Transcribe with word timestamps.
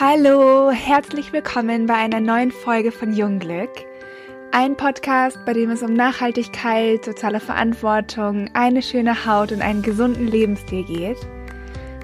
Hallo, 0.00 0.70
herzlich 0.70 1.34
willkommen 1.34 1.84
bei 1.84 1.92
einer 1.92 2.18
neuen 2.18 2.50
Folge 2.50 2.92
von 2.92 3.12
Jungglück. 3.12 3.68
Ein 4.50 4.74
Podcast, 4.74 5.38
bei 5.44 5.52
dem 5.52 5.68
es 5.68 5.82
um 5.82 5.92
Nachhaltigkeit, 5.92 7.04
soziale 7.04 7.40
Verantwortung, 7.40 8.48
eine 8.54 8.80
schöne 8.80 9.26
Haut 9.26 9.52
und 9.52 9.60
einen 9.60 9.82
gesunden 9.82 10.26
Lebensstil 10.26 10.84
geht. 10.84 11.18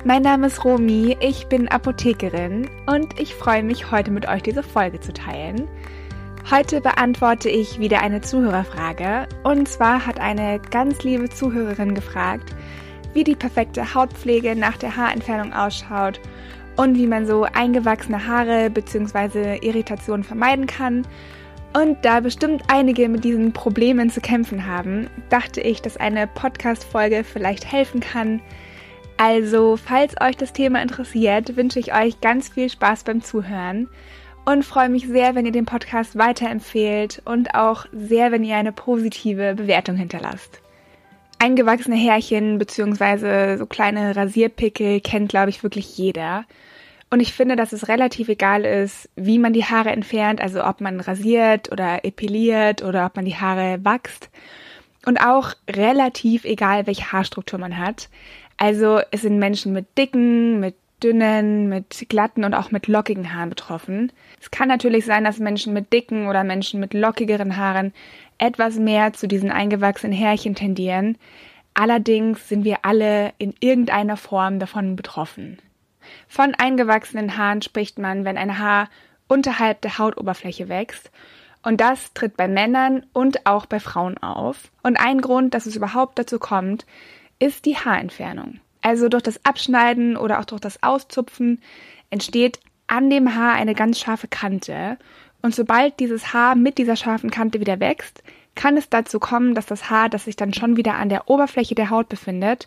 Mein 0.05 0.20
Name 0.20 0.48
ist 0.48 0.66
Romi, 0.66 1.16
ich 1.20 1.46
bin 1.46 1.66
Apothekerin 1.69 2.69
und 2.84 3.19
ich 3.19 3.34
freue 3.34 3.62
mich, 3.62 3.91
heute 3.91 4.11
mit 4.11 4.29
euch 4.29 4.43
diese 4.43 4.62
Folge 4.62 5.00
zu 5.00 5.14
teilen. 5.14 5.66
Heute 6.50 6.82
beantworte 6.82 7.48
ich 7.48 7.79
wieder 7.80 8.02
eine 8.02 8.20
Zuhörerfrage. 8.20 9.27
Und 9.45 9.66
zwar 9.66 10.05
hat 10.05 10.20
eine 10.20 10.61
ganz 10.61 11.02
liebe 11.05 11.30
Zuhörerin 11.30 11.95
gefragt, 11.95 12.55
wie 13.14 13.25
die 13.25 13.34
perfekte 13.34 13.95
Hautpflege 13.95 14.55
nach 14.55 14.77
der 14.77 14.95
Haarentfernung 14.95 15.55
ausschaut 15.55 16.20
und 16.78 16.96
wie 16.96 17.09
man 17.09 17.27
so 17.27 17.42
eingewachsene 17.42 18.27
Haare 18.27 18.70
bzw. 18.70 19.59
Irritationen 19.66 20.23
vermeiden 20.23 20.66
kann. 20.66 21.06
Und 21.74 21.98
da 22.02 22.20
bestimmt 22.20 22.62
einige 22.69 23.09
mit 23.09 23.24
diesen 23.24 23.52
Problemen 23.52 24.10
zu 24.10 24.20
kämpfen 24.20 24.64
haben, 24.64 25.10
dachte 25.28 25.60
ich, 25.60 25.83
dass 25.83 25.96
eine 25.96 26.28
Podcast-Folge 26.28 27.24
vielleicht 27.24 27.70
helfen 27.70 28.00
kann. 28.00 28.41
Also, 29.16 29.77
falls 29.77 30.14
euch 30.20 30.36
das 30.36 30.52
Thema 30.52 30.80
interessiert, 30.80 31.56
wünsche 31.56 31.80
ich 31.80 31.92
euch 31.92 32.20
ganz 32.20 32.48
viel 32.48 32.70
Spaß 32.70 33.02
beim 33.02 33.22
Zuhören 33.22 33.88
und 34.45 34.64
freue 34.64 34.88
mich 34.88 35.08
sehr, 35.08 35.34
wenn 35.34 35.47
ihr 35.47 35.52
den 35.52 35.66
Podcast 35.66 36.16
weiterempfehlt 36.16 37.20
und 37.24 37.55
auch 37.55 37.86
sehr, 37.92 38.30
wenn 38.30 38.45
ihr 38.45 38.56
eine 38.56 38.72
positive 38.72 39.56
Bewertung 39.56 39.97
hinterlasst. 39.97 40.62
Eingewachsene 41.38 41.97
Härchen 41.97 42.59
bzw. 42.59 43.56
so 43.56 43.66
kleine 43.66 44.17
Rasierpickel 44.17 45.00
kennt, 45.00 45.28
glaube 45.28 45.50
ich, 45.50 45.62
wirklich 45.62 45.97
jeder. 45.97 46.44
Und 47.11 47.20
ich 47.20 47.33
finde, 47.33 47.56
dass 47.56 47.72
es 47.72 47.89
relativ 47.89 48.28
egal 48.28 48.64
ist, 48.64 49.08
wie 49.17 49.39
man 49.39 49.53
die 49.53 49.64
Haare 49.64 49.91
entfernt, 49.91 50.41
also 50.42 50.64
ob 50.64 50.81
man 50.81 51.00
rasiert 51.00 51.72
oder 51.72 52.05
epiliert 52.05 52.83
oder 52.83 53.06
ob 53.06 53.16
man 53.16 53.25
die 53.25 53.36
Haare 53.36 53.78
wachst. 53.83 54.31
Und 55.06 55.19
auch 55.19 55.55
relativ 55.70 56.44
egal, 56.44 56.86
welche 56.86 57.12
Haarstruktur 57.12 57.59
man 57.59 57.78
hat. 57.78 58.11
Also 58.59 59.00
es 59.11 59.22
sind 59.22 59.39
Menschen 59.39 59.72
mit 59.72 59.97
dicken, 59.97 60.61
mit 60.61 60.75
dünnen, 61.03 61.69
mit 61.69 62.06
glatten 62.09 62.44
und 62.44 62.55
auch 62.55 62.70
mit 62.70 62.89
lockigen 62.89 63.33
Haaren 63.33 63.50
betroffen. 63.50 64.12
Es 64.41 64.50
kann 64.50 64.69
natürlich 64.69 65.05
sein, 65.05 65.25
dass 65.25 65.39
Menschen 65.39 65.72
mit 65.72 65.92
dicken 65.92 66.27
oder 66.27 66.44
Menschen 66.44 66.81
mit 66.81 66.92
lockigeren 66.92 67.56
Haaren 67.56 67.92
etwas 68.39 68.77
mehr 68.77 69.12
zu 69.12 69.28
diesen 69.28 69.50
eingewachsenen 69.50 70.17
Härchen 70.17 70.55
tendieren. 70.55 71.19
Allerdings 71.75 72.48
sind 72.48 72.64
wir 72.64 72.78
alle 72.84 73.33
in 73.39 73.55
irgendeiner 73.61 74.17
Form 74.17 74.58
davon 74.58 74.97
betroffen. 74.97 75.58
Von 76.27 76.55
eingewachsenen 76.55 77.36
Haaren 77.36 77.62
spricht 77.62 77.98
man, 77.98 78.25
wenn 78.25 78.39
ein 78.39 78.59
Haar 78.59 78.89
unterhalb 79.28 79.83
der 79.83 79.98
Hautoberfläche 79.98 80.69
wächst. 80.69 81.11
Und 81.62 81.81
das 81.81 82.14
tritt 82.14 82.36
bei 82.36 82.48
Männern 82.48 83.05
und 83.12 83.47
auch 83.47 83.66
bei 83.66 83.81
Frauen 83.81 84.16
auf. 84.19 84.70
Und 84.83 84.97
ein 84.97 85.20
Grund, 85.20 85.55
dass 85.55 85.66
es 85.66 85.77
überhaupt 85.77 86.19
dazu 86.19 86.39
kommt, 86.39 86.86
ist 87.39 87.66
die 87.66 87.77
Haarentfernung. 87.77 88.61
Also 88.81 89.09
durch 89.09 89.22
das 89.22 89.44
Abschneiden 89.44 90.16
oder 90.16 90.41
auch 90.41 90.44
durch 90.44 90.61
das 90.61 90.83
Auszupfen 90.83 91.61
entsteht 92.11 92.61
an 92.86 93.11
dem 93.11 93.34
Haar 93.34 93.55
eine 93.55 93.75
ganz 93.75 93.98
scharfe 94.00 94.28
Kante. 94.28 94.97
Und 95.42 95.55
sobald 95.55 96.00
dieses 96.00 96.33
Haar 96.33 96.55
mit 96.55 96.78
dieser 96.78 96.97
scharfen 96.97 97.31
Kante 97.31 97.61
wieder 97.61 97.81
wächst, 97.81 98.22
kann 98.55 98.77
es 98.77 98.89
dazu 98.89 99.20
kommen, 99.20 99.55
dass 99.55 99.67
das 99.67 99.89
Haar, 99.89 100.08
das 100.08 100.25
sich 100.25 100.36
dann 100.36 100.53
schon 100.53 100.77
wieder 100.77 100.94
an 100.94 101.08
der 101.08 101.31
Oberfläche 101.31 101.75
der 101.75 101.91
Haut 101.91 102.08
befindet, 102.08 102.67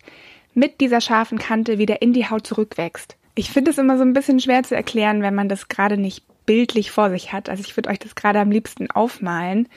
mit 0.54 0.82
dieser 0.82 1.02
scharfen 1.02 1.38
Kante 1.38 1.78
wieder 1.78 2.02
in 2.02 2.14
die 2.14 2.30
Haut 2.30 2.48
zurückwächst. 2.48 3.18
Ich 3.36 3.50
finde 3.52 3.72
es 3.72 3.78
immer 3.78 3.98
so 3.98 4.04
ein 4.04 4.14
bisschen 4.14 4.40
schwer 4.40 4.64
zu 4.64 4.76
erklären, 4.76 5.22
wenn 5.22 5.36
man 5.36 5.50
das 5.50 5.68
gerade 5.68 5.98
nicht 5.98 6.26
bildlich 6.46 6.92
vor 6.92 7.10
sich 7.10 7.34
hat. 7.34 7.50
Also 7.50 7.64
ich 7.66 7.76
würde 7.76 7.90
euch 7.90 8.00
das 8.00 8.16
gerade 8.16 8.40
am 8.40 8.52
liebsten 8.52 8.90
aufmalen. 8.90 9.68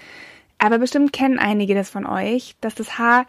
Aber 0.58 0.78
bestimmt 0.78 1.12
kennen 1.12 1.38
einige 1.38 1.74
das 1.74 1.90
von 1.90 2.06
euch, 2.06 2.56
dass 2.60 2.74
das 2.74 2.98
Haar 2.98 3.26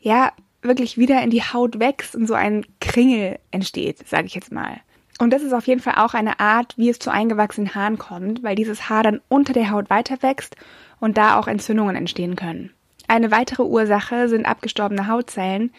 ja 0.00 0.32
wirklich 0.62 0.98
wieder 0.98 1.22
in 1.22 1.30
die 1.30 1.42
Haut 1.42 1.78
wächst 1.78 2.14
und 2.14 2.26
so 2.26 2.34
ein 2.34 2.66
Kringel 2.80 3.38
entsteht, 3.50 4.08
sage 4.08 4.26
ich 4.26 4.34
jetzt 4.34 4.52
mal. 4.52 4.80
Und 5.22 5.30
das 5.30 5.42
ist 5.42 5.52
auf 5.52 5.68
jeden 5.68 5.80
Fall 5.80 5.94
auch 5.98 6.14
eine 6.14 6.40
Art, 6.40 6.76
wie 6.76 6.88
es 6.88 6.98
zu 6.98 7.08
eingewachsenen 7.08 7.76
Haaren 7.76 7.96
kommt, 7.96 8.42
weil 8.42 8.56
dieses 8.56 8.88
Haar 8.88 9.04
dann 9.04 9.20
unter 9.28 9.52
der 9.52 9.70
Haut 9.70 9.88
weiter 9.88 10.20
wächst 10.20 10.56
und 10.98 11.16
da 11.16 11.38
auch 11.38 11.46
Entzündungen 11.46 11.94
entstehen 11.94 12.34
können. 12.34 12.72
Eine 13.06 13.30
weitere 13.30 13.62
Ursache 13.62 14.28
sind 14.28 14.46
abgestorbene 14.46 15.06
Hautzellen, 15.06 15.72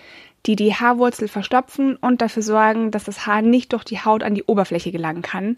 die 0.45 0.55
die 0.55 0.73
Haarwurzel 0.73 1.27
verstopfen 1.27 1.97
und 1.97 2.21
dafür 2.21 2.41
sorgen, 2.41 2.89
dass 2.89 3.03
das 3.03 3.27
Haar 3.27 3.41
nicht 3.41 3.73
durch 3.73 3.83
die 3.83 3.99
Haut 3.99 4.23
an 4.23 4.33
die 4.33 4.45
Oberfläche 4.45 4.93
gelangen 4.93 5.23
kann, 5.23 5.57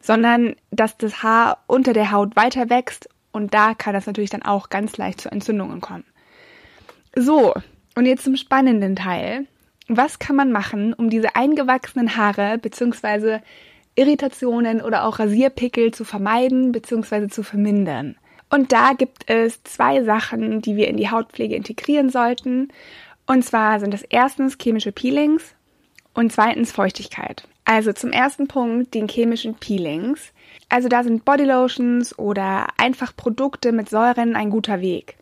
sondern 0.00 0.56
dass 0.70 0.96
das 0.96 1.22
Haar 1.22 1.58
unter 1.66 1.92
der 1.92 2.12
Haut 2.12 2.36
weiter 2.36 2.70
wächst 2.70 3.06
und 3.32 3.52
da 3.52 3.74
kann 3.74 3.92
das 3.92 4.06
natürlich 4.06 4.30
dann 4.30 4.44
auch 4.44 4.70
ganz 4.70 4.96
leicht 4.96 5.20
zu 5.20 5.30
Entzündungen 5.30 5.82
kommen. 5.82 6.04
So, 7.14 7.52
und 7.96 8.06
jetzt 8.06 8.24
zum 8.24 8.36
spannenden 8.36 8.96
Teil. 8.96 9.46
Was 9.88 10.18
kann 10.18 10.36
man 10.36 10.50
machen, 10.50 10.92
um 10.92 11.10
diese 11.10 11.36
eingewachsenen 11.36 12.16
Haare 12.16 12.58
bzw. 12.58 13.38
Irritationen 13.94 14.82
oder 14.82 15.04
auch 15.04 15.18
Rasierpickel 15.18 15.92
zu 15.92 16.04
vermeiden 16.04 16.72
bzw. 16.72 17.28
zu 17.28 17.42
vermindern? 17.42 18.16
Und 18.50 18.72
da 18.72 18.92
gibt 18.92 19.28
es 19.28 19.62
zwei 19.64 20.02
Sachen, 20.02 20.60
die 20.60 20.76
wir 20.76 20.88
in 20.88 20.96
die 20.96 21.10
Hautpflege 21.10 21.56
integrieren 21.56 22.10
sollten. 22.10 22.68
Und 23.26 23.44
zwar 23.44 23.80
sind 23.80 23.92
es 23.92 24.02
erstens 24.02 24.56
chemische 24.60 24.92
Peelings 24.92 25.54
und 26.14 26.32
zweitens 26.32 26.72
Feuchtigkeit. 26.72 27.46
Also 27.64 27.92
zum 27.92 28.10
ersten 28.10 28.46
Punkt 28.46 28.94
den 28.94 29.08
chemischen 29.08 29.54
Peelings. 29.54 30.32
Also 30.68 30.88
da 30.88 31.02
sind 31.02 31.24
Bodylotions 31.24 32.16
oder 32.18 32.68
einfach 32.76 33.14
Produkte 33.16 33.72
mit 33.72 33.88
Säuren 33.88 34.36
ein 34.36 34.50
guter 34.50 34.80
Weg. 34.80 35.16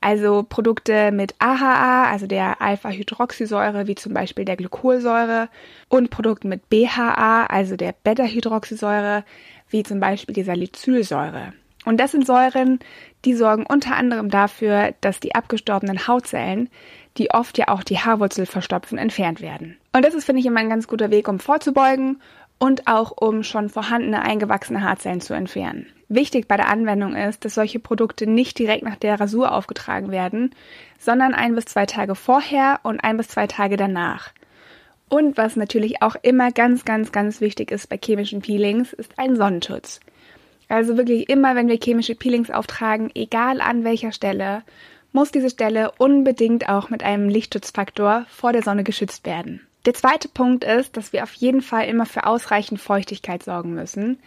Also 0.00 0.44
Produkte 0.48 1.10
mit 1.10 1.34
AHA, 1.40 2.10
also 2.10 2.26
der 2.26 2.62
Alpha-Hydroxysäure, 2.62 3.86
wie 3.88 3.96
zum 3.96 4.14
Beispiel 4.14 4.44
der 4.44 4.56
Glykolsäure, 4.56 5.48
und 5.88 6.10
Produkte 6.10 6.46
mit 6.46 6.68
BHA, 6.68 7.46
also 7.46 7.76
der 7.76 7.94
Beta-Hydroxysäure, 8.04 9.24
wie 9.70 9.82
zum 9.82 9.98
Beispiel 9.98 10.34
die 10.34 10.44
Salicylsäure. 10.44 11.52
Und 11.84 11.98
das 11.98 12.12
sind 12.12 12.26
Säuren, 12.26 12.80
die 13.24 13.34
sorgen 13.34 13.64
unter 13.66 13.96
anderem 13.96 14.30
dafür, 14.30 14.94
dass 15.00 15.20
die 15.20 15.34
abgestorbenen 15.34 16.06
Hautzellen, 16.06 16.68
die 17.16 17.30
oft 17.30 17.58
ja 17.58 17.68
auch 17.68 17.82
die 17.82 17.98
Haarwurzel 17.98 18.46
verstopfen, 18.46 18.98
entfernt 18.98 19.40
werden. 19.40 19.78
Und 19.92 20.04
das 20.04 20.14
ist, 20.14 20.24
finde 20.24 20.40
ich, 20.40 20.46
immer 20.46 20.60
ein 20.60 20.68
ganz 20.68 20.86
guter 20.86 21.10
Weg, 21.10 21.28
um 21.28 21.40
vorzubeugen 21.40 22.20
und 22.58 22.86
auch 22.86 23.12
um 23.12 23.42
schon 23.42 23.68
vorhandene 23.68 24.22
eingewachsene 24.22 24.82
Haarzellen 24.82 25.20
zu 25.20 25.34
entfernen. 25.34 25.86
Wichtig 26.08 26.48
bei 26.48 26.56
der 26.56 26.68
Anwendung 26.68 27.14
ist, 27.14 27.44
dass 27.44 27.54
solche 27.54 27.78
Produkte 27.78 28.26
nicht 28.26 28.58
direkt 28.58 28.82
nach 28.82 28.96
der 28.96 29.20
Rasur 29.20 29.52
aufgetragen 29.52 30.10
werden, 30.10 30.54
sondern 30.98 31.34
ein 31.34 31.54
bis 31.54 31.66
zwei 31.66 31.86
Tage 31.86 32.14
vorher 32.14 32.80
und 32.82 33.00
ein 33.00 33.16
bis 33.18 33.28
zwei 33.28 33.46
Tage 33.46 33.76
danach. 33.76 34.32
Und 35.10 35.36
was 35.36 35.56
natürlich 35.56 36.02
auch 36.02 36.16
immer 36.22 36.50
ganz, 36.50 36.84
ganz, 36.84 37.12
ganz 37.12 37.40
wichtig 37.40 37.70
ist 37.70 37.88
bei 37.88 37.98
chemischen 38.02 38.40
Peelings, 38.40 38.92
ist 38.92 39.18
ein 39.18 39.36
Sonnenschutz. 39.36 40.00
Also 40.68 40.96
wirklich 40.96 41.28
immer, 41.28 41.54
wenn 41.54 41.68
wir 41.68 41.78
chemische 41.82 42.14
Peelings 42.14 42.50
auftragen, 42.50 43.10
egal 43.14 43.60
an 43.60 43.84
welcher 43.84 44.12
Stelle, 44.12 44.62
muss 45.12 45.30
diese 45.30 45.50
Stelle 45.50 45.92
unbedingt 45.96 46.68
auch 46.68 46.90
mit 46.90 47.02
einem 47.02 47.28
Lichtschutzfaktor 47.28 48.26
vor 48.28 48.52
der 48.52 48.62
Sonne 48.62 48.84
geschützt 48.84 49.24
werden. 49.24 49.66
Der 49.86 49.94
zweite 49.94 50.28
Punkt 50.28 50.64
ist, 50.64 50.96
dass 50.96 51.12
wir 51.12 51.22
auf 51.22 51.32
jeden 51.34 51.62
Fall 51.62 51.86
immer 51.86 52.06
für 52.06 52.26
ausreichend 52.26 52.80
Feuchtigkeit 52.80 53.42
sorgen 53.42 53.74
müssen. 53.74 54.18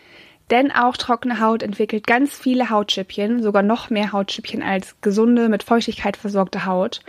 Denn 0.49 0.71
auch 0.71 0.97
trockene 0.97 1.39
Haut 1.39 1.63
entwickelt 1.63 2.05
ganz 2.05 2.35
viele 2.35 2.69
Hautschüppchen, 2.69 3.41
sogar 3.41 3.63
noch 3.63 3.89
mehr 3.89 4.11
Hautschüppchen 4.11 4.63
als 4.63 4.99
gesunde, 5.01 5.49
mit 5.49 5.63
Feuchtigkeit 5.63 6.17
versorgte 6.17 6.65
Haut. 6.65 7.01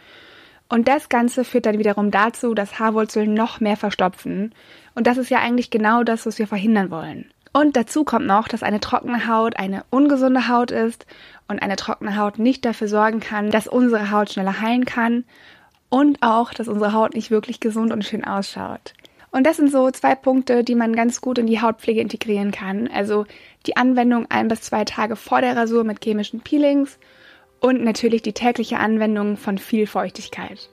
Und 0.69 0.89
das 0.89 1.09
Ganze 1.09 1.45
führt 1.45 1.67
dann 1.67 1.79
wiederum 1.79 2.11
dazu, 2.11 2.55
dass 2.55 2.79
Haarwurzeln 2.79 3.35
noch 3.35 3.61
mehr 3.61 3.77
verstopfen. 3.77 4.55
Und 4.95 5.07
das 5.07 5.19
ist 5.19 5.29
ja 5.29 5.39
eigentlich 5.39 5.71
genau 5.71 6.05
das, 6.05 6.25
was 6.25 6.39
wir 6.39 6.47
verhindern 6.47 6.91
wollen. 6.91 7.31
Und 7.53 7.77
dazu 7.77 8.05
kommt 8.05 8.27
noch, 8.27 8.49
dass 8.49 8.63
eine 8.63 8.81
trockene 8.81 9.27
Haut 9.27 9.57
eine 9.57 9.85
ungesunde 9.91 10.49
Haut 10.49 10.71
ist 10.71 11.05
und 11.49 11.61
eine 11.61 11.77
trockene 11.77 12.17
Haut 12.17 12.39
nicht 12.39 12.65
dafür 12.65 12.89
sorgen 12.89 13.21
kann, 13.21 13.51
dass 13.51 13.67
unsere 13.67 14.11
Haut 14.11 14.31
schneller 14.31 14.61
heilen 14.61 14.87
kann 14.87 15.25
und 15.93 16.23
auch, 16.23 16.55
dass 16.55 16.69
unsere 16.69 16.95
Haut 16.95 17.15
nicht 17.15 17.31
wirklich 17.31 17.61
gesund 17.61 17.93
und 17.93 18.03
schön 18.03 18.25
ausschaut. 18.25 18.95
Und 19.31 19.47
das 19.47 19.59
sind 19.59 19.71
so 19.71 19.91
zwei 19.91 20.15
Punkte, 20.15 20.65
die 20.65 20.75
man 20.75 20.97
ganz 20.97 21.21
gut 21.21 21.37
in 21.37 21.47
die 21.47 21.61
Hautpflege 21.61 22.01
integrieren 22.01 22.51
kann. 22.51 22.89
Also 22.89 23.27
die 23.67 23.77
Anwendung 23.77 24.25
ein 24.31 24.49
bis 24.49 24.63
zwei 24.63 24.87
Tage 24.87 25.17
vor 25.17 25.43
der 25.43 25.55
Rasur 25.55 25.85
mit 25.85 26.03
chemischen 26.03 26.41
Peelings 26.41 26.99
und 27.61 27.85
natürlich 27.85 28.23
die 28.23 28.33
tägliche 28.33 28.79
Anwendung 28.79 29.37
von 29.37 29.59
viel 29.59 29.87
Feuchtigkeit. 29.87 30.71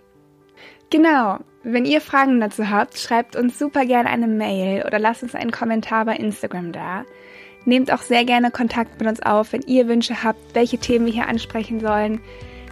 Genau, 0.90 1.40
wenn 1.64 1.84
ihr 1.84 2.00
Fragen 2.00 2.40
dazu 2.40 2.70
habt, 2.70 2.98
schreibt 2.98 3.36
uns 3.36 3.60
super 3.60 3.86
gerne 3.86 4.10
eine 4.10 4.28
Mail 4.28 4.86
oder 4.88 5.00
lasst 5.00 5.24
uns 5.24 5.36
einen 5.36 5.52
Kommentar 5.52 6.06
bei 6.06 6.16
Instagram 6.16 6.72
da. 6.72 7.04
Nehmt 7.66 7.92
auch 7.92 8.04
sehr 8.04 8.24
gerne 8.24 8.52
Kontakt 8.52 9.02
mit 9.02 9.10
uns 9.10 9.22
auf, 9.22 9.52
wenn 9.52 9.64
ihr 9.64 9.90
Wünsche 9.90 10.24
habt, 10.24 10.56
welche 10.56 10.78
Themen 10.78 11.08
wir 11.08 11.14
hier 11.14 11.28
ansprechen 11.28 11.82
sollen. 11.82 12.22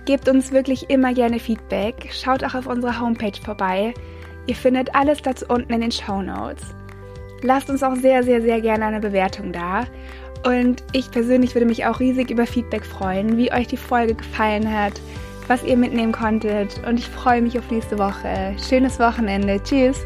Gebt 0.08 0.28
uns 0.28 0.52
wirklich 0.52 0.90
immer 0.90 1.14
gerne 1.14 1.38
Feedback. 1.38 2.10
Schaut 2.12 2.44
auch 2.44 2.56
auf 2.56 2.66
unserer 2.66 3.00
Homepage 3.00 3.40
vorbei 3.40 3.94
Ihr 4.48 4.56
findet 4.56 4.96
alles 4.96 5.22
dazu 5.22 5.46
unten 5.50 5.74
in 5.74 5.82
den 5.82 5.92
Show 5.92 6.22
Notes. 6.22 6.74
lasst 7.44 7.70
uns 7.70 7.84
auch 7.84 7.96
sehr, 7.96 8.24
sehr, 8.24 8.42
sehr 8.42 8.62
gerne 8.62 8.86
eine 8.86 9.00
Bewertung 9.00 9.52
da. 9.52 9.86
Und 10.44 10.84
ich 10.94 11.12
persönlich 11.12 11.54
würde 11.54 11.68
mich 11.68 11.86
auch 11.86 12.00
riesig 12.00 12.32
über 12.32 12.48
Feedback 12.48 12.86
freuen, 12.86 13.38
wie 13.38 13.52
euch 13.52 13.68
die 13.68 13.78
Folge 13.78 14.16
gefallen 14.16 14.72
hat, 14.74 14.94
was 15.48 15.64
ihr 15.64 15.78
mitnehmen 15.78 16.14
konntet. 16.14 16.82
Und 16.88 16.98
ich 16.98 17.08
freue 17.08 17.42
mich 17.42 17.60
auf 17.60 17.70
nächste 17.70 18.00
Woche. 18.00 18.56
Schönes 18.58 19.00
Wochenende. 19.00 19.62
Tschüss. 19.62 20.00